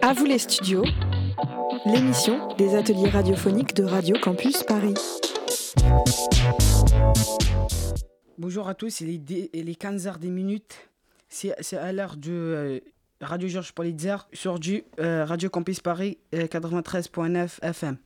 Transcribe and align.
À 0.00 0.12
vous 0.12 0.24
les 0.24 0.38
studios, 0.38 0.84
l'émission 1.86 2.54
des 2.56 2.74
ateliers 2.74 3.08
radiophoniques 3.08 3.74
de 3.74 3.84
Radio 3.84 4.16
Campus 4.20 4.62
Paris. 4.62 4.94
Bonjour 8.38 8.68
à 8.68 8.74
tous, 8.74 9.00
il 9.00 9.10
est 9.10 9.82
15h 9.82 10.18
des 10.18 10.30
minutes. 10.30 10.90
C'est 11.28 11.76
à 11.76 11.92
l'heure 11.92 12.16
de 12.16 12.30
euh, 12.30 12.80
Radio 13.20 13.48
Georges 13.48 13.72
Politzer 13.72 14.16
sur 14.32 14.58
du 14.58 14.84
euh, 15.00 15.24
Radio 15.24 15.48
Campus 15.48 15.80
Paris 15.80 16.18
93.9 16.32 17.36
euh, 17.36 17.68
FM. 17.68 17.96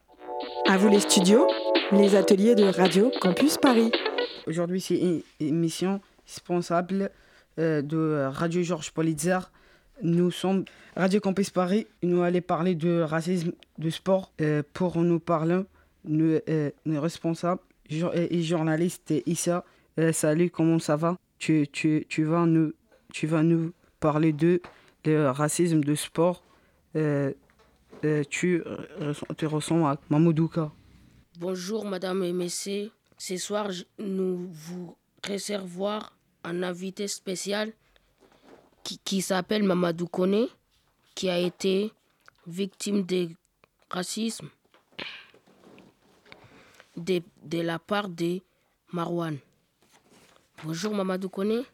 À 0.68 0.76
vous 0.76 0.88
les 0.88 1.00
studios, 1.00 1.46
les 1.92 2.14
ateliers 2.14 2.54
de 2.54 2.64
Radio 2.64 3.10
Campus 3.20 3.58
Paris. 3.58 3.90
Aujourd'hui, 4.46 4.80
c'est 4.80 4.98
une 4.98 5.22
émission 5.40 6.00
responsable 6.26 7.10
de 7.58 8.28
Radio 8.28 8.62
Georges 8.62 8.92
Politzer. 8.92 9.50
Nous 10.02 10.30
sommes 10.30 10.64
Radio 10.94 11.20
Campus 11.20 11.50
Paris. 11.50 11.86
Nous 12.02 12.22
allons 12.22 12.40
parler 12.40 12.74
de 12.74 13.00
racisme 13.00 13.52
de 13.78 13.90
sport. 13.90 14.32
pour 14.72 14.98
nous 14.98 15.20
parler, 15.20 15.62
nous, 16.04 16.38
nous 16.84 17.00
responsables 17.00 17.60
et 17.88 18.42
journaliste 18.42 19.14
Issa. 19.26 19.64
salut, 20.12 20.50
comment 20.50 20.78
ça 20.78 20.96
va? 20.96 21.16
Tu, 21.38 21.66
tu, 21.70 22.06
tu 22.08 22.24
vas 22.24 22.46
nous 22.46 22.72
tu 23.16 23.26
vas 23.26 23.42
nous 23.42 23.72
parler 23.98 24.32
de 24.32 24.60
racisme 25.06 25.82
de 25.82 25.94
sport. 25.94 26.42
Euh, 26.96 27.32
euh, 28.04 28.22
tu, 28.28 28.62
tu 29.38 29.46
ressembles 29.46 29.86
à 29.86 29.98
Mamoudouka. 30.10 30.70
Bonjour 31.38 31.86
Madame 31.86 32.22
et 32.24 32.32
Messieurs. 32.32 32.90
Ce 33.16 33.36
soir, 33.38 33.70
nous 33.98 34.48
vous 34.50 34.96
réservons 35.24 36.00
un 36.46 36.62
invité 36.62 37.08
spécial 37.08 37.72
qui, 38.84 38.98
qui 39.04 39.20
s'appelle 39.20 39.64
Mamadou 39.64 40.06
Kone, 40.06 40.46
qui 41.14 41.28
a 41.28 41.38
été 41.38 41.92
victime 42.46 43.02
de 43.02 43.30
racisme 43.90 44.48
de, 46.96 47.20
de 47.44 47.60
la 47.60 47.78
part 47.78 48.08
de 48.08 48.40
Marwan. 48.92 49.36
Bonjour 50.64 50.94
Mamadou 50.94 51.28
Kone. 51.28 51.64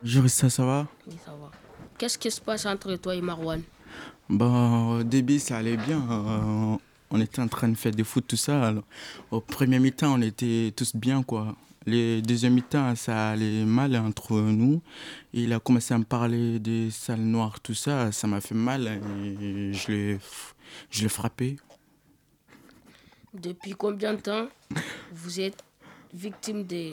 Bonjour, 0.00 0.28
ça, 0.30 0.48
ça 0.48 0.64
va? 0.64 0.86
Oui, 1.06 1.16
ça 1.24 1.32
va. 1.32 1.50
Qu'est-ce 1.98 2.16
qui 2.18 2.30
se 2.30 2.40
passe 2.40 2.66
entre 2.66 2.94
toi 2.96 3.14
et 3.14 3.20
Marwan? 3.20 3.62
Bon, 4.28 4.98
au 4.98 5.02
début, 5.02 5.38
ça 5.38 5.58
allait 5.58 5.76
bien. 5.76 6.00
Euh, 6.10 6.76
on 7.10 7.20
était 7.20 7.40
en 7.42 7.48
train 7.48 7.68
de 7.68 7.76
faire 7.76 7.92
des 7.92 8.04
foot, 8.04 8.24
tout 8.26 8.36
ça. 8.36 8.74
au 9.30 9.40
premier 9.40 9.78
mi-temps, 9.78 10.14
on 10.14 10.22
était 10.22 10.72
tous 10.74 10.94
bien, 10.94 11.22
quoi. 11.22 11.54
Les 11.86 12.22
deuxième 12.22 12.54
mi-temps, 12.54 12.94
ça 12.96 13.30
allait 13.30 13.64
mal 13.64 13.94
entre 13.96 14.40
nous. 14.40 14.80
il 15.34 15.52
a 15.52 15.60
commencé 15.60 15.92
à 15.92 15.98
me 15.98 16.04
parler 16.04 16.58
des 16.58 16.90
salles 16.90 17.20
noires, 17.20 17.60
tout 17.60 17.74
ça. 17.74 18.10
Ça 18.10 18.26
m'a 18.26 18.40
fait 18.40 18.54
mal 18.54 18.86
et 18.88 19.72
je 19.74 19.92
l'ai, 19.92 20.18
je 20.90 21.02
l'ai 21.02 21.08
frappé. 21.08 21.56
Depuis 23.34 23.72
combien 23.72 24.14
de 24.14 24.20
temps 24.20 24.48
vous 25.12 25.40
êtes 25.40 25.62
victime 26.14 26.64
de 26.64 26.92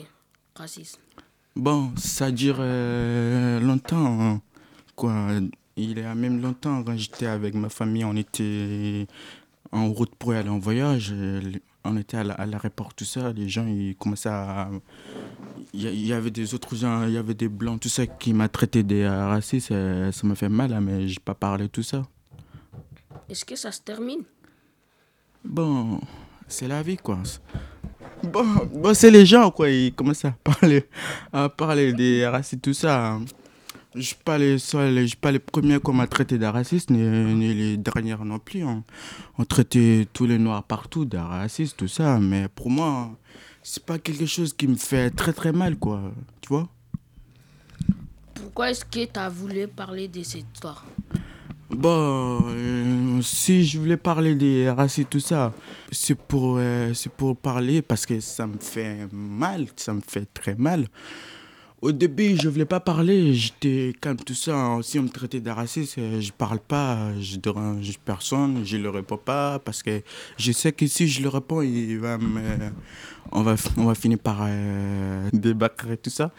racisme? 0.54 1.00
Bon, 1.56 1.92
ça 1.96 2.30
dure 2.30 2.56
euh, 2.58 3.60
longtemps. 3.60 4.20
Hein. 4.20 4.42
Quoi. 4.94 5.28
Il 5.76 5.98
y 5.98 6.02
a 6.02 6.14
même 6.14 6.42
longtemps, 6.42 6.82
quand 6.82 6.96
j'étais 6.96 7.26
avec 7.26 7.54
ma 7.54 7.70
famille, 7.70 8.04
on 8.04 8.16
était 8.16 9.06
en 9.70 9.88
route 9.90 10.14
pour 10.16 10.32
aller 10.32 10.50
en 10.50 10.58
voyage. 10.58 11.14
On 11.84 11.96
était 11.96 12.16
à 12.16 12.24
l'aéroport, 12.24 12.94
tout 12.94 13.04
ça. 13.04 13.32
Les 13.32 13.48
gens, 13.48 13.66
ils 13.66 13.96
commençaient 13.96 14.28
à. 14.28 14.70
Il 15.74 16.06
y 16.06 16.12
avait 16.12 16.30
des 16.30 16.54
autres 16.54 16.76
gens, 16.76 17.04
il 17.04 17.14
y 17.14 17.16
avait 17.16 17.34
des 17.34 17.48
blancs, 17.48 17.80
tout 17.80 17.88
ça, 17.88 18.06
qui 18.06 18.32
m'a 18.32 18.48
traité 18.48 18.82
des 18.82 19.08
racistes. 19.08 19.68
Ça 19.68 20.26
m'a 20.26 20.34
fait 20.34 20.48
mal, 20.48 20.72
hein, 20.72 20.80
mais 20.80 21.08
j'ai 21.08 21.20
pas 21.20 21.34
parlé 21.34 21.68
tout 21.68 21.82
ça. 21.82 22.02
Est-ce 23.28 23.44
que 23.44 23.56
ça 23.56 23.72
se 23.72 23.80
termine? 23.80 24.22
Bon, 25.44 26.00
c'est 26.46 26.68
la 26.68 26.82
vie, 26.82 26.96
quoi. 26.96 27.18
Bon, 28.22 28.44
bon 28.72 28.94
c'est 28.94 29.10
les 29.10 29.26
gens, 29.26 29.50
quoi. 29.50 29.68
Ils 29.70 29.92
commencent 29.92 30.24
à 30.24 30.32
parler, 30.44 30.86
à 31.32 31.48
parler 31.48 31.92
des 31.92 32.26
racistes, 32.26 32.62
tout 32.62 32.74
ça. 32.74 33.18
Je 33.94 33.98
ne 33.98 34.02
suis 34.02 34.16
pas 34.24 34.38
les 34.38 34.56
pas 35.20 35.32
les 35.32 35.38
premiers 35.38 35.78
qu'on 35.78 35.92
m'a 35.92 36.06
traité 36.06 36.38
de 36.38 36.46
racistes, 36.46 36.90
ni, 36.90 37.54
les 37.54 37.76
dernières 37.76 38.24
non 38.24 38.38
plus. 38.38 38.62
Hein. 38.62 38.84
On 39.38 39.44
traitait 39.44 40.08
tous 40.12 40.26
les 40.26 40.38
noirs 40.38 40.62
partout 40.64 41.04
de 41.04 41.18
racistes, 41.18 41.76
tout 41.76 41.88
ça. 41.88 42.18
Mais 42.18 42.48
pour 42.48 42.70
moi, 42.70 43.10
c'est 43.62 43.84
pas 43.84 43.98
quelque 43.98 44.24
chose 44.24 44.54
qui 44.54 44.66
me 44.66 44.76
fait 44.76 45.10
très 45.10 45.34
très 45.34 45.52
mal, 45.52 45.76
quoi. 45.76 46.00
Tu 46.40 46.48
vois 46.48 46.68
Pourquoi 48.34 48.70
est-ce 48.70 48.84
que 48.84 49.04
tu 49.04 49.20
as 49.20 49.28
voulu 49.28 49.68
parler 49.68 50.08
de 50.08 50.22
cette 50.22 50.46
histoire? 50.54 50.86
Bon, 51.68 52.44
euh, 52.48 53.22
si 53.22 53.64
je 53.64 53.78
voulais 53.78 53.96
parler 53.96 54.34
des 54.34 54.70
racistes, 54.70 55.10
tout 55.10 55.20
ça, 55.20 55.52
c'est 55.90 56.14
pour, 56.14 56.56
euh, 56.58 56.92
c'est 56.94 57.10
pour 57.12 57.36
parler 57.36 57.80
parce 57.82 58.04
que 58.04 58.20
ça 58.20 58.46
me 58.46 58.58
fait 58.58 59.06
mal, 59.10 59.66
ça 59.76 59.94
me 59.94 60.00
fait 60.00 60.26
très 60.32 60.54
mal. 60.54 60.86
Au 61.82 61.90
début, 61.90 62.36
je 62.36 62.48
voulais 62.48 62.64
pas 62.64 62.78
parler, 62.78 63.34
j'étais 63.34 63.92
calme, 64.00 64.16
tout 64.16 64.34
ça. 64.34 64.78
Si 64.82 65.00
on 65.00 65.02
me 65.02 65.08
traitait 65.08 65.40
de 65.40 65.50
raciste, 65.50 65.98
euh, 65.98 66.20
je 66.20 66.30
parle 66.30 66.60
pas, 66.60 67.10
je 67.18 67.38
dérange 67.38 67.98
personne, 68.04 68.64
je 68.64 68.76
le 68.76 68.88
réponds 68.88 69.16
pas 69.16 69.58
parce 69.58 69.82
que 69.82 70.00
je 70.36 70.52
sais 70.52 70.70
que 70.70 70.86
si 70.86 71.08
je 71.08 71.20
le 71.20 71.28
réponds, 71.28 71.60
il 71.60 71.98
va 71.98 72.18
me, 72.18 72.40
on 73.32 73.42
va, 73.42 73.56
on 73.76 73.86
va 73.86 73.96
finir 73.96 74.20
par 74.20 74.42
euh, 74.42 75.28
débattre 75.32 75.90
et 75.90 75.96
tout 75.96 76.08
ça. 76.08 76.30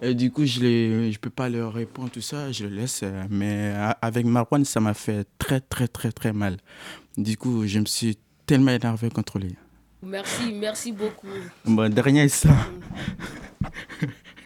Et 0.00 0.14
du 0.14 0.30
coup, 0.30 0.46
je 0.46 0.60
ne 0.60 1.10
je 1.10 1.18
peux 1.18 1.28
pas 1.28 1.50
leur 1.50 1.74
répondre 1.74 2.08
tout 2.08 2.22
ça, 2.22 2.50
je 2.50 2.64
le 2.64 2.74
laisse. 2.74 3.04
Mais 3.28 3.74
avec 4.00 4.24
Marwan, 4.24 4.64
ça 4.64 4.80
m'a 4.80 4.94
fait 4.94 5.26
très, 5.36 5.60
très, 5.60 5.88
très, 5.88 6.12
très 6.12 6.32
mal. 6.32 6.56
Du 7.18 7.36
coup, 7.36 7.66
je 7.66 7.78
me 7.80 7.84
suis 7.84 8.16
tellement 8.46 8.70
énervé 8.70 9.10
contre 9.10 9.38
lui. 9.38 9.54
Merci, 10.02 10.50
merci 10.50 10.92
beaucoup. 10.92 11.26
Bon, 11.66 11.92
dernier 11.92 12.28
ça. 12.28 12.56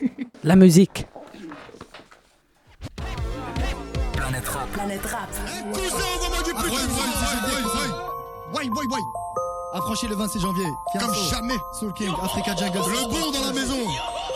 La 0.44 0.56
musique. 0.56 1.06
Planète 4.16 4.48
rap. 4.48 4.69
Planète 4.72 5.06
rap. 5.06 5.28
Affranchi 9.75 10.08
le 10.08 10.16
26 10.16 10.41
janvier. 10.41 10.64
Comme 10.98 11.14
jamais. 11.31 11.54
Soul 11.78 11.92
King, 11.94 12.10
Africa 12.22 12.56
Jungle. 12.56 12.78
Le 12.78 13.08
bon 13.08 13.31
dans 13.31 13.47
la 13.47 13.52
maison. 13.52 13.76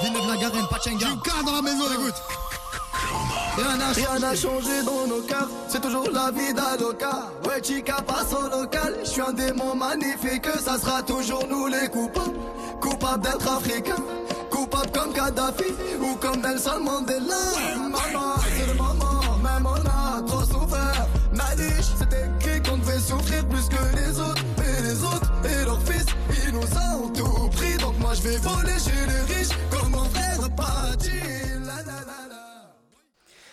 Villeneuve 0.01 0.29
la 0.29 0.37
Garenne, 0.37 0.67
Pachenga. 0.71 1.07
Juka 1.09 1.43
dans 1.45 1.53
la 1.53 1.63
maison, 1.63 1.85
écoute. 1.93 2.23
Rien 3.57 4.19
n'a 4.19 4.35
changé 4.37 4.83
dans 4.85 5.07
nos 5.07 5.23
cœurs, 5.23 5.49
c'est 5.69 5.81
toujours 5.81 6.11
la 6.13 6.31
vie 6.31 6.53
d'Aloca. 6.53 7.31
Ouais, 7.47 7.63
Chica 7.63 8.03
passe 8.07 8.35
au 8.35 8.49
local, 8.51 8.99
je 9.03 9.09
suis 9.09 9.23
un 9.23 9.33
démon 9.33 9.75
magnifique, 9.75 10.47
ça 10.63 10.79
sera 10.79 11.03
toujours 11.03 11.47
nous 11.49 11.67
les 11.67 11.89
coupables. 11.89 12.37
Coupables 12.81 13.23
d'être 13.23 13.51
africains, 13.51 14.03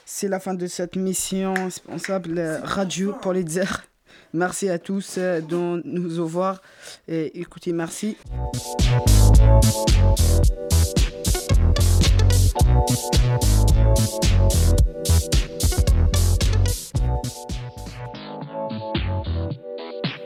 C'est 0.05 0.27
la 0.27 0.39
fin 0.41 0.53
de 0.53 0.67
cette 0.67 0.97
mission 0.97 1.53
responsable 1.53 2.59
Radio 2.63 3.13
Politzer. 3.13 3.85
Merci 4.33 4.67
à 4.67 4.79
tous 4.79 5.17
de 5.17 5.81
nous 5.85 6.27
voir 6.27 6.61
et 7.07 7.39
écoutez, 7.39 7.71
merci. 7.71 8.17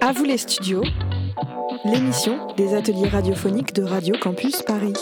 À 0.07 0.13
vous 0.13 0.23
les 0.23 0.37
studios, 0.37 0.83
l'émission 1.83 2.47
des 2.55 2.73
ateliers 2.73 3.09
radiophoniques 3.09 3.73
de 3.73 3.83
Radio 3.83 4.15
Campus 4.17 4.61
Paris. 4.61 4.93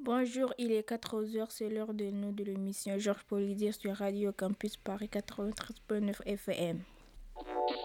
Bonjour, 0.00 0.54
il 0.56 0.72
est 0.72 0.88
14h, 0.88 1.48
c'est 1.50 1.68
l'heure 1.68 1.92
de 1.92 2.06
nous 2.06 2.32
de 2.32 2.44
l'émission 2.44 2.98
Georges 2.98 3.24
Polydier 3.28 3.72
sur 3.72 3.94
Radio 3.94 4.32
Campus 4.34 4.78
Paris 4.78 5.10
93.9 5.12 6.14
FM. 6.24 6.78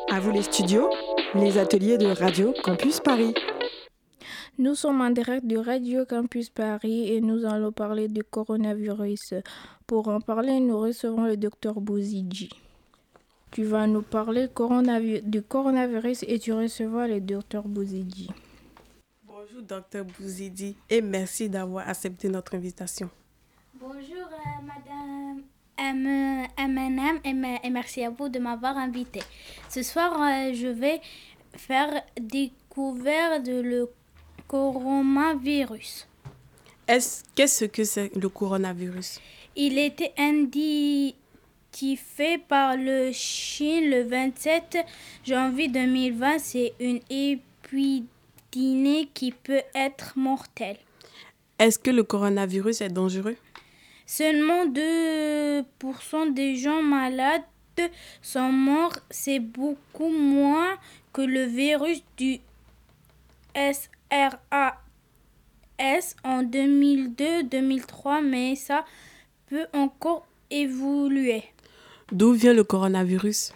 À 0.09 0.21
vous 0.21 0.31
les 0.31 0.43
studios, 0.43 0.89
les 1.35 1.57
ateliers 1.57 1.97
de 1.97 2.07
Radio 2.07 2.53
Campus 2.63 3.01
Paris. 3.01 3.33
Nous 4.57 4.75
sommes 4.75 5.01
en 5.01 5.09
direct 5.09 5.45
de 5.45 5.57
Radio 5.57 6.05
Campus 6.05 6.49
Paris 6.49 7.13
et 7.13 7.21
nous 7.21 7.45
allons 7.45 7.71
parler 7.71 8.07
du 8.07 8.23
coronavirus. 8.23 9.33
Pour 9.87 10.07
en 10.07 10.21
parler, 10.21 10.59
nous 10.59 10.77
recevons 10.79 11.25
le 11.25 11.37
docteur 11.37 11.79
Bouzidji. 11.81 12.49
tu 13.51 13.63
vas 13.65 13.85
nous 13.85 14.01
parler 14.01 14.45
coronavi- 14.47 15.21
du 15.23 15.41
coronavirus 15.41 16.23
et 16.27 16.39
tu 16.39 16.53
recevras 16.53 17.07
le 17.07 17.19
docteur 17.19 17.67
Bouzidi. 17.67 18.29
Bonjour, 19.25 19.61
docteur 19.63 20.05
Bouzidi, 20.05 20.75
et 20.89 21.01
merci 21.01 21.49
d'avoir 21.49 21.89
accepté 21.89 22.29
notre 22.29 22.55
invitation. 22.55 23.09
Bonjour, 23.73 24.27
euh, 24.31 24.65
madame 24.65 25.41
M- 25.77 26.47
et, 27.25 27.33
me- 27.33 27.65
et 27.65 27.69
merci 27.69 28.03
à 28.05 28.09
vous 28.09 28.29
de 28.29 28.39
m'avoir 28.39 28.77
invité. 28.77 29.19
Ce 29.69 29.81
soir, 29.83 30.13
euh, 30.21 30.53
je 30.53 30.67
vais 30.67 31.01
faire 31.57 32.03
découvrir 32.21 33.41
de 33.43 33.59
le 33.61 33.89
coronavirus. 34.51 36.07
Est-ce 36.85 37.23
qu'est-ce 37.35 37.65
que 37.65 37.85
c'est 37.85 38.13
le 38.17 38.27
coronavirus? 38.27 39.21
Il 39.55 39.77
était 39.77 40.11
identifié 40.17 41.13
par 42.37 42.75
le 42.75 43.13
Chine 43.13 43.89
le 43.89 44.03
27 44.03 44.79
janvier 45.23 45.69
2020. 45.69 46.39
C'est 46.39 46.73
une 46.81 46.99
épidémie 47.09 49.07
qui 49.13 49.31
peut 49.31 49.63
être 49.73 50.17
mortelle. 50.17 50.79
Est-ce 51.57 51.79
que 51.79 51.91
le 51.91 52.03
coronavirus 52.03 52.81
est 52.81 52.89
dangereux? 52.89 53.37
Seulement 54.05 54.65
2% 54.65 56.33
des 56.33 56.57
gens 56.57 56.83
malades 56.83 57.43
sont 58.21 58.51
morts. 58.51 58.97
C'est 59.09 59.39
beaucoup 59.39 60.09
moins 60.09 60.77
que 61.13 61.21
le 61.21 61.45
virus 61.45 62.03
du 62.17 62.41
SRAS 64.11 64.75
en 66.23 66.43
2002-2003, 66.43 68.23
mais 68.23 68.55
ça 68.55 68.85
peut 69.47 69.67
encore 69.73 70.27
évoluer. 70.49 71.43
D'où 72.11 72.33
vient 72.33 72.53
le 72.53 72.63
coronavirus? 72.63 73.53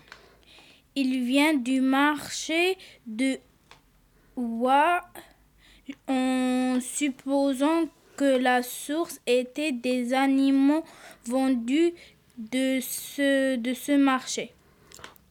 Il 0.96 1.26
vient 1.26 1.54
du 1.54 1.82
marché 1.82 2.78
de 3.06 3.38
Wuhan 4.38 5.02
en 6.08 6.80
supposant 6.82 7.90
que 8.16 8.38
la 8.38 8.64
source 8.64 9.20
était 9.28 9.74
des 9.74 10.14
animaux 10.14 10.84
vendus 11.26 11.94
de 12.38 12.80
ce, 12.82 13.58
de 13.58 13.74
ce 13.74 13.92
marché. 13.92 14.54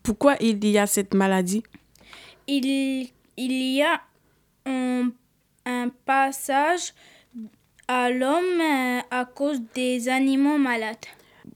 Pourquoi 0.03 0.37
il 0.41 0.63
y 0.67 0.77
a 0.77 0.87
cette 0.87 1.15
maladie? 1.15 1.63
Il, 2.47 3.09
il 3.39 3.75
y 3.75 3.83
a 3.83 4.03
un, 4.67 5.11
un 5.67 5.89
passage 6.05 6.93
à 7.89 8.11
l'homme 8.11 8.61
euh, 8.61 9.01
à 9.11 9.25
cause 9.25 9.61
des 9.75 10.09
animaux 10.09 10.59
malades. 10.59 10.97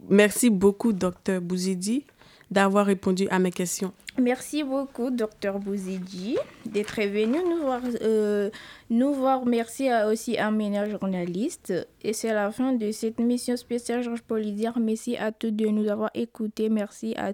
Merci 0.09 0.51
beaucoup, 0.51 0.93
docteur 0.93 1.41
Bouzidi, 1.41 2.05
d'avoir 2.51 2.87
répondu 2.87 3.27
à 3.31 3.39
mes 3.39 3.51
questions. 3.51 3.93
Merci 4.21 4.65
beaucoup, 4.65 5.11
docteur 5.11 5.61
Bouzidi, 5.61 6.37
d'être 6.67 7.01
venu 7.03 7.39
nous 7.49 7.63
voir. 7.63 7.81
euh, 8.03 8.51
nous 8.91 9.15
voir. 9.15 9.47
Merci 9.47 9.89
à- 9.89 10.09
aussi 10.09 10.37
à 10.37 10.51
Ménage 10.51 10.91
journaliste. 10.91 11.73
Et 12.03 12.13
c'est 12.13 12.35
la 12.35 12.51
fin 12.51 12.73
de 12.73 12.91
cette 12.91 13.21
mission 13.21 13.57
spéciale 13.57 14.03
Georges 14.03 14.23
Polidière. 14.23 14.77
Merci 14.81 15.17
à 15.17 15.31
tous 15.31 15.53
de 15.53 15.67
nous 15.67 15.89
avoir 15.89 16.11
écoutés. 16.15 16.69
Merci 16.69 17.15
à, 17.17 17.33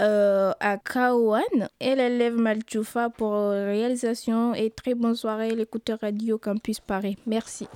euh, 0.00 0.52
à 0.60 0.76
Kawan 0.78 1.68
et 1.80 1.94
l'élève 1.94 2.36
Malchoufa 2.36 3.10
pour 3.10 3.32
la 3.32 3.66
réalisation. 3.66 4.54
Et 4.54 4.70
très 4.70 4.94
bonne 4.94 5.14
soirée, 5.14 5.54
l'écouteur 5.54 5.98
Radio 6.00 6.38
Campus 6.38 6.80
Paris. 6.80 7.16
Merci. 7.26 7.66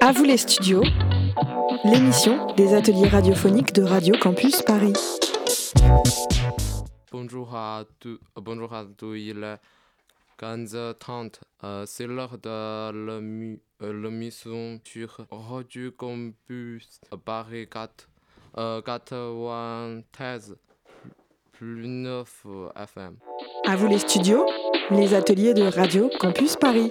À 0.00 0.12
vous 0.12 0.24
les 0.24 0.36
studios, 0.36 0.84
l'émission 1.84 2.54
des 2.54 2.74
ateliers 2.74 3.08
radiophoniques 3.08 3.72
de 3.72 3.82
Radio 3.82 4.14
Campus 4.20 4.62
Paris. 4.62 4.92
Bonjour 7.10 7.54
à 7.56 7.84
tous, 7.98 8.20
euh, 8.36 8.40
bonjour 8.40 8.72
à 8.72 8.84
tous, 8.96 9.16
il 9.16 9.42
est 9.42 9.56
15h30. 10.38 11.40
Euh, 11.64 11.84
c'est 11.86 12.06
l'heure 12.06 12.38
de 12.38 12.92
l'emi- 12.92 13.60
euh, 13.82 13.92
l'émission 14.02 14.80
sur 14.84 15.26
Radio 15.30 15.90
Campus 15.92 17.00
Paris 17.24 17.66
4, 17.68 18.08
euh, 18.58 18.82
93 18.82 20.56
plus 21.52 21.86
9 21.88 22.46
FM. 22.76 23.16
À 23.66 23.76
vous 23.76 23.86
les 23.88 23.98
studios, 23.98 24.46
les 24.90 25.14
ateliers 25.14 25.54
de 25.54 25.62
Radio 25.62 26.10
Campus 26.20 26.56
Paris. 26.56 26.90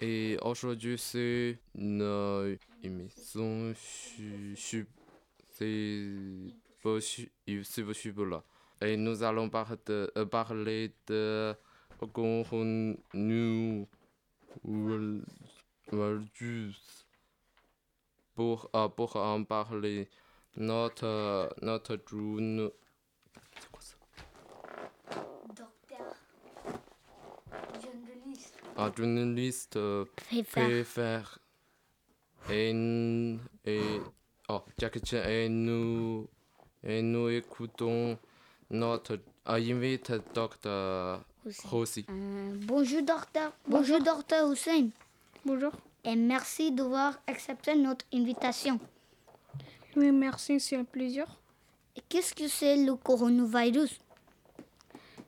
Et 0.00 0.38
aujourd'hui, 0.42 0.96
c'est 0.96 1.58
une 1.74 2.56
émission 2.84 3.72
su- 3.74 4.54
su- 4.56 4.86
c'est 5.54 6.04
possi- 6.82 7.30
c'est 7.64 7.82
possible 7.82 8.30
là. 8.30 8.42
Et 8.80 8.96
nous 8.96 9.24
allons 9.24 9.48
par 9.50 9.74
de- 9.86 10.08
euh, 10.16 10.24
parler 10.24 10.92
de 11.08 11.52
coronavirus. 12.06 12.96
Pour, 18.34 18.70
euh, 18.74 18.88
pour 18.88 19.16
en 19.16 19.42
parler, 19.44 20.08
notre, 20.56 21.54
notre 21.62 21.98
journée. 22.08 22.70
C'est 23.60 23.70
quoi 23.70 23.80
ça? 23.82 23.96
Docteur, 25.48 26.14
journaliste, 27.82 28.54
Un 28.76 28.92
journaliste 28.94 29.76
euh, 29.76 30.04
préfère 30.14 31.40
et, 32.50 32.70
et 33.64 33.80
oh 34.48 34.62
et 35.12 35.48
nous 35.48 36.28
et 36.84 37.02
nous 37.02 37.28
écoutons 37.28 38.18
notre 38.70 39.14
euh, 39.14 39.18
invité 39.46 40.18
docteur 40.32 41.24
Rossi. 41.64 42.04
Euh, 42.08 42.54
bonjour 42.66 43.02
docteur. 43.02 43.52
Bonjour 43.66 44.00
docteur 44.02 44.50
Hussein. 44.52 44.88
Bonjour. 45.44 45.72
Et 46.04 46.16
merci 46.16 46.72
d'avoir 46.72 47.20
accepté 47.26 47.74
notre 47.74 48.04
invitation. 48.12 48.78
Oui, 49.96 50.12
merci, 50.12 50.60
c'est 50.60 50.76
un 50.76 50.84
plaisir. 50.84 51.26
Et 51.96 52.02
Qu'est-ce 52.08 52.34
que 52.34 52.48
c'est 52.48 52.76
le 52.76 52.94
coronavirus? 52.94 53.98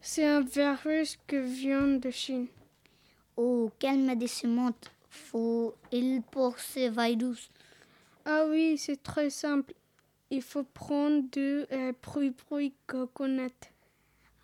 C'est 0.00 0.26
un 0.26 0.40
virus 0.40 1.18
qui 1.26 1.40
vient 1.40 1.86
de 1.98 2.10
Chine. 2.10 2.46
Oh, 3.36 3.70
quel 3.78 3.98
médicament 3.98 4.74
faut-il 5.08 6.22
pour 6.30 6.58
ce 6.58 6.88
virus? 6.90 7.50
Ah 8.24 8.44
oui, 8.48 8.78
c'est 8.78 9.02
très 9.02 9.30
simple. 9.30 9.74
Il 10.30 10.42
faut 10.42 10.62
prendre 10.62 11.22
du 11.30 11.64
euh, 11.72 11.92
bruit 12.02 12.74
coconut. 12.86 13.50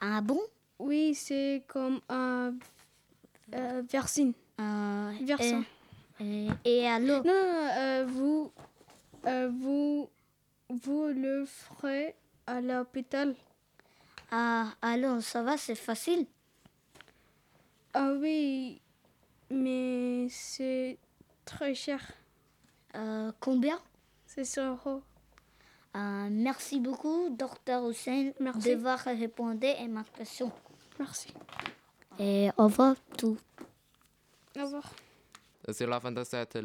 Ah 0.01 0.21
bon? 0.21 0.41
Oui, 0.79 1.15
c'est 1.15 1.65
comme 1.69 2.01
un 2.09 2.55
euh, 3.55 3.83
Versine. 3.91 4.33
Euh, 4.61 5.13
Versin. 5.23 5.65
et, 6.21 6.49
et- 6.65 6.87
alors 6.87 7.25
Non, 7.25 7.33
euh, 7.33 8.05
vous, 8.09 8.53
euh, 9.27 9.51
vous, 9.53 10.09
vous 10.69 11.07
le 11.09 11.45
ferez 11.47 12.15
à 12.47 12.61
l'hôpital. 12.61 13.35
ah, 14.31 14.69
alors 14.83 15.23
ça 15.23 15.43
va, 15.43 15.57
c'est 15.57 15.75
facile. 15.75 16.27
Ah 17.95 18.13
oui, 18.21 18.81
mais 19.51 20.27
c'est 20.31 20.99
très 21.45 21.75
cher. 21.75 22.01
Euh, 22.95 23.33
combien? 23.41 23.79
C'est 24.27 24.45
100 24.45 24.71
euros. 24.73 25.03
Euh, 25.97 26.29
Merci 26.31 26.79
beaucoup, 26.81 27.31
docteur 27.31 27.89
Hussein, 27.89 28.33
Merci. 28.41 28.69
d'avoir 28.69 28.99
répondu 28.99 29.67
à 29.67 29.87
ma 29.89 30.05
question. 30.05 30.51
Merci. 30.99 31.33
Et 32.19 32.49
au 32.57 32.65
revoir 32.65 32.97
tout. 33.19 33.37
Au 34.59 34.63
revoir. 34.65 34.85
C'est 35.73 35.87
la 35.87 36.01
fin 36.01 36.13
de 36.13 36.25
cette 36.25 36.59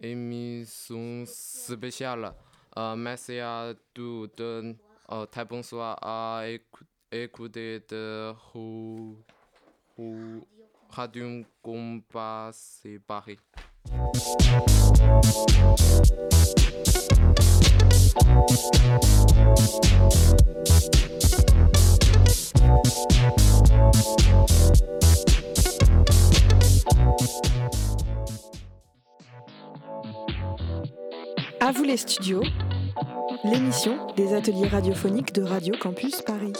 émission 0.00 1.24
spéciale. 1.26 2.32
Euh, 2.78 2.96
merci 2.96 3.38
à 3.38 3.72
tous 3.92 4.28
de 4.36 4.74
euh, 5.10 5.26
très 5.26 5.44
bonsoir 5.44 5.98
à 6.02 6.42
écou- 6.46 6.84
écouter 7.10 7.80
de 7.88 8.32
Rou- 8.52 9.16
Rou- 9.96 10.46
Radio 10.90 11.42
Compass 11.62 12.80
et 12.84 12.98
Paris. 12.98 13.38
À 22.56 22.60
vous 22.60 22.65
les 31.86 31.96
studios, 31.96 32.42
l'émission 33.44 34.08
des 34.16 34.34
ateliers 34.34 34.66
radiophoniques 34.66 35.32
de 35.32 35.42
Radio 35.42 35.72
Campus 35.78 36.20
Paris. 36.20 36.52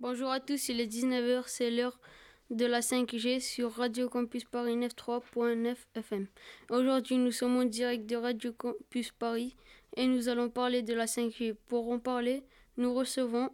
Bonjour 0.00 0.30
à 0.30 0.40
tous, 0.40 0.68
il 0.70 0.80
est 0.80 0.86
19h, 0.86 1.44
c'est 1.46 1.70
l'heure 1.70 2.00
de 2.50 2.66
la 2.66 2.80
5G 2.80 3.38
sur 3.38 3.70
Radio 3.70 4.08
Campus 4.08 4.44
Paris 4.44 4.76
93.9 4.76 5.76
FM. 5.94 6.26
Aujourd'hui, 6.68 7.18
nous 7.18 7.30
sommes 7.30 7.58
en 7.58 7.64
direct 7.64 8.06
de 8.06 8.16
Radio 8.16 8.52
Campus 8.52 9.12
Paris 9.12 9.54
et 9.96 10.08
nous 10.08 10.28
allons 10.28 10.50
parler 10.50 10.82
de 10.82 10.94
la 10.94 11.04
5G. 11.04 11.54
Pour 11.68 11.90
en 11.92 12.00
parler, 12.00 12.42
nous 12.76 12.92
recevons 12.92 13.50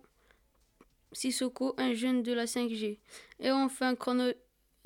Sissoko, 1.12 1.74
un 1.78 1.94
jeune 1.94 2.22
de 2.22 2.32
la 2.32 2.44
5G. 2.44 2.98
Et 3.40 3.50
enfin, 3.50 3.94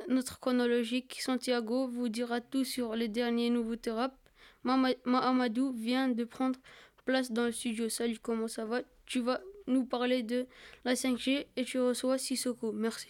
notre 0.08 0.40
chronologique, 0.40 1.20
Santiago, 1.20 1.88
vous 1.88 2.08
dira 2.08 2.40
tout 2.40 2.64
sur 2.64 2.94
les 2.94 3.08
derniers 3.08 3.50
nouveaux 3.50 3.76
rap. 3.88 4.16
Mahamadou 4.62 5.72
vient 5.72 6.08
de 6.08 6.24
prendre 6.24 6.58
place 7.04 7.32
dans 7.32 7.46
le 7.46 7.52
studio. 7.52 7.88
Salut, 7.88 8.18
comment 8.20 8.48
ça 8.48 8.64
va? 8.64 8.82
Tu 9.06 9.20
vas 9.20 9.40
nous 9.66 9.84
parler 9.84 10.22
de 10.22 10.46
la 10.84 10.94
5G 10.94 11.46
et 11.56 11.64
tu 11.64 11.80
reçois 11.80 12.18
Sissoko. 12.18 12.72
Merci. 12.72 13.08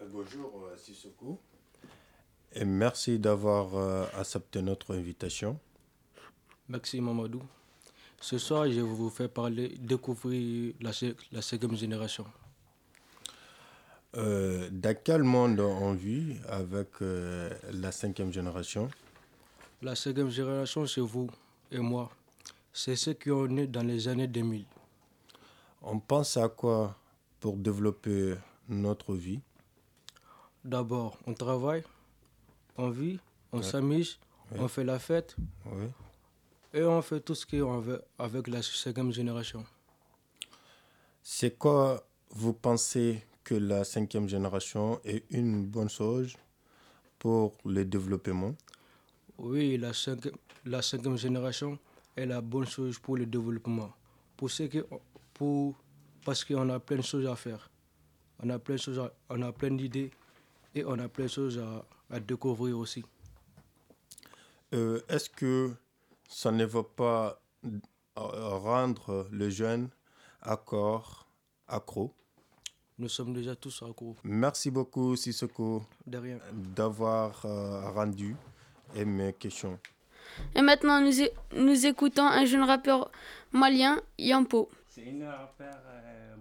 Euh, 0.00 0.06
bonjour 0.10 0.66
euh, 0.66 0.76
Sissoko. 0.76 1.38
Et 2.52 2.64
merci 2.64 3.18
d'avoir 3.18 3.76
euh, 3.76 4.06
accepté 4.14 4.60
notre 4.60 4.94
invitation. 4.94 5.58
Merci 6.68 7.00
Mamadou. 7.00 7.42
Ce 8.20 8.38
soir, 8.38 8.66
je 8.66 8.74
vais 8.74 8.82
vous 8.82 9.10
faire 9.10 9.30
parler, 9.30 9.68
découvrir 9.78 10.74
la, 10.80 10.90
la 11.32 11.42
cinquième 11.42 11.76
génération. 11.76 12.26
dans 14.14 14.96
quel 15.04 15.22
monde 15.22 15.60
on 15.60 15.94
vit 15.94 16.36
avec 16.48 16.88
la 17.00 17.92
cinquième 17.92 18.32
génération? 18.32 18.90
La 19.82 19.94
cinquième 19.94 20.28
génération, 20.30 20.86
c'est 20.86 21.00
vous 21.00 21.30
et 21.70 21.78
moi. 21.78 22.10
C'est 22.72 22.96
ceux 22.96 23.14
qui 23.14 23.30
ont 23.30 23.46
né 23.46 23.66
dans 23.66 23.82
les 23.82 24.06
années 24.08 24.28
2000. 24.28 24.64
On 25.82 25.98
pense 25.98 26.36
à 26.36 26.48
quoi 26.48 26.96
pour 27.40 27.56
développer 27.56 28.34
notre 28.68 29.14
vie? 29.14 29.40
D'abord, 30.64 31.16
on 31.26 31.32
travaille, 31.32 31.82
on 32.76 32.90
vit, 32.90 33.18
on 33.52 33.62
s'amuse, 33.62 34.18
on 34.58 34.68
fait 34.68 34.84
la 34.84 34.98
fête. 34.98 35.34
Et 36.72 36.82
on 36.84 37.02
fait 37.02 37.20
tout 37.20 37.34
ce 37.34 37.44
qu'on 37.46 37.80
veut 37.80 38.00
avec 38.18 38.46
la 38.46 38.62
cinquième 38.62 39.12
génération. 39.12 39.64
C'est 41.22 41.58
quoi 41.58 42.06
vous 42.30 42.52
pensez 42.52 43.24
que 43.42 43.54
la 43.54 43.82
cinquième 43.84 44.28
génération 44.28 45.00
est 45.04 45.24
une 45.30 45.66
bonne 45.66 45.88
chose 45.88 46.36
pour 47.18 47.56
le 47.64 47.84
développement? 47.84 48.54
Oui, 49.38 49.76
la 49.78 49.92
cinquième, 49.92 50.36
la 50.64 50.80
cinquième 50.82 51.16
génération 51.16 51.78
est 52.16 52.26
la 52.26 52.40
bonne 52.40 52.66
chose 52.66 52.98
pour 52.98 53.16
le 53.16 53.26
développement. 53.26 53.92
Pour 54.36 54.50
ce 54.50 54.64
que, 54.64 54.86
pour, 55.34 55.74
parce 56.24 56.44
qu'on 56.44 56.68
a 56.68 56.78
plein 56.78 56.98
de 56.98 57.02
choses 57.02 57.26
à 57.26 57.34
faire. 57.34 57.68
On 58.42 58.48
a 58.50 58.58
plein 58.58 58.76
de 58.76 58.80
choses, 58.80 59.10
on 59.28 59.42
a 59.42 59.52
plein 59.52 59.70
d'idées 59.72 60.10
et 60.74 60.84
on 60.84 60.98
a 60.98 61.08
plein 61.08 61.24
de 61.24 61.30
choses 61.30 61.58
à, 62.10 62.20
découvrir 62.20 62.78
aussi. 62.78 63.04
Euh, 64.72 65.00
est-ce 65.08 65.28
que 65.30 65.72
ça 66.30 66.52
ne 66.52 66.64
va 66.64 66.82
pas 66.84 67.42
euh, 67.66 67.70
rendre 68.16 69.26
le 69.32 69.50
jeune 69.50 69.88
accord 70.40 71.26
accro 71.66 72.14
Nous 72.98 73.08
sommes 73.08 73.34
déjà 73.34 73.56
tous 73.56 73.82
accros. 73.82 74.16
Merci 74.24 74.70
beaucoup, 74.70 75.16
Sissoko, 75.16 75.82
d'avoir 76.06 77.44
euh, 77.44 77.90
rendu 77.90 78.36
mes 78.94 79.32
questions. 79.32 79.78
Et 80.54 80.62
maintenant, 80.62 81.00
nous, 81.00 81.12
nous 81.56 81.86
écoutons 81.86 82.22
un 82.26 82.44
jeune 82.44 82.62
rappeur 82.62 83.10
malien, 83.52 84.00
Yampo. 84.18 84.70
C'est 84.88 85.10
un 85.22 85.30
rappeur 85.32 85.74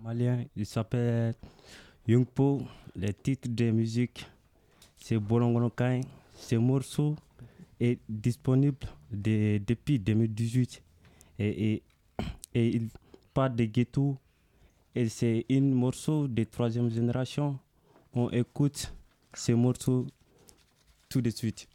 malien, 0.03 0.45
il 0.55 0.65
s'appelle 0.67 1.33
Yungpo, 2.07 2.61
les 2.95 3.13
titres 3.13 3.49
de 3.49 3.71
musique, 3.71 4.29
c'est 4.97 5.17
Bolongonokai. 5.17 6.01
Ce 6.35 6.55
morceau 6.55 7.15
est 7.79 7.99
disponible 8.07 8.87
depuis 9.11 9.99
2018 9.99 10.83
et, 11.39 11.83
et, 12.53 12.67
il 12.67 12.89
parle 13.33 13.55
de 13.55 13.65
ghetto 13.65 14.17
et 14.95 15.07
c'est 15.07 15.45
un 15.51 15.61
morceau 15.61 16.27
de 16.27 16.43
troisième 16.43 16.89
génération. 16.89 17.57
On 18.13 18.29
écoute 18.31 18.93
ce 19.33 19.51
morceau 19.51 20.07
tout 21.07 21.21
de 21.21 21.29
suite. 21.29 21.67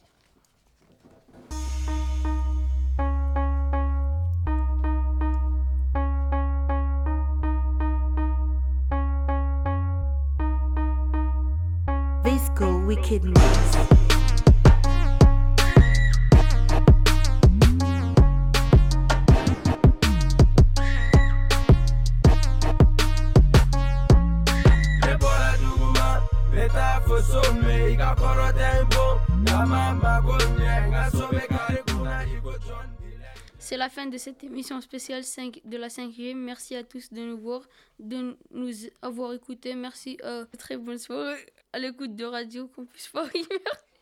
C'est 33.75 33.79
la 33.79 33.89
fin 33.89 34.07
de 34.07 34.17
cette 34.19 34.45
émission 34.45 34.81
spéciale 34.81 35.25
5 35.25 35.63
de 35.65 35.77
la 35.77 35.89
5e. 35.89 36.37
Merci 36.37 36.77
à 36.77 36.85
tous 36.85 37.13
de 37.13 37.21
nous 37.23 37.37
voir, 37.37 37.63
de 37.99 38.37
nous 38.53 38.73
avoir 39.03 39.33
écoutés. 39.33 39.75
Merci 39.75 40.17
euh, 40.23 40.45
très 40.57 40.77
bonne 40.77 40.99
soirée 40.99 41.45
à 41.73 41.81
l'écoute 41.81 42.15
de 42.15 42.25
Radio 42.25 42.69
Campus 42.69 43.09
Paris. 43.09 43.45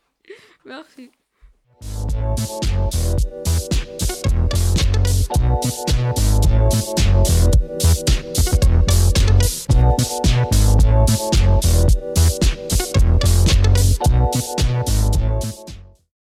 Merci. 0.66 1.10